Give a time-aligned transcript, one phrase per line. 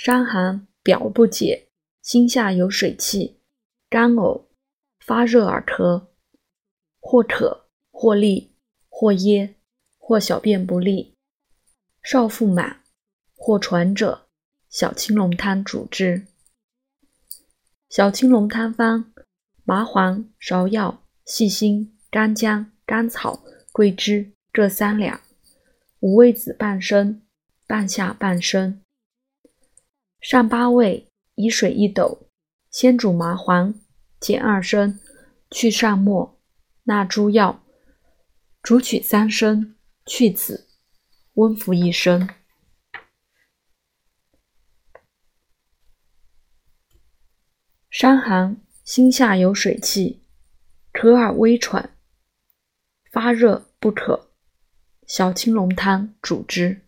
[0.00, 1.70] 伤寒，表不解，
[2.02, 3.40] 心下有水气，
[3.90, 4.44] 干呕，
[5.00, 6.06] 发热而咳，
[7.00, 8.52] 或渴，或利，
[8.88, 9.56] 或噎，
[9.98, 11.16] 或小便不利，
[12.04, 12.80] 少腹满，
[13.34, 14.28] 或喘者，
[14.70, 16.28] 小青龙汤主之。
[17.88, 19.12] 小青龙汤方：
[19.64, 23.42] 麻黄、芍药、细辛、干姜、甘草、
[23.72, 25.20] 桂枝各三两，
[25.98, 27.20] 五味子半升，
[27.66, 28.80] 半夏半升。
[30.20, 32.28] 上八味，以水一斗，
[32.70, 33.74] 先煮麻黄，
[34.18, 34.98] 减二升，
[35.50, 36.40] 去上末，
[36.84, 37.62] 纳诸药，
[38.60, 40.68] 煮取三升，去子，
[41.34, 42.28] 温服一升。
[47.88, 50.24] 伤寒，心下有水气，
[50.92, 51.96] 咳而微喘，
[53.12, 54.32] 发热不可。
[55.06, 56.87] 小青龙汤主之。